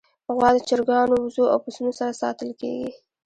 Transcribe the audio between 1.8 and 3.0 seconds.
سره ساتل کېږي.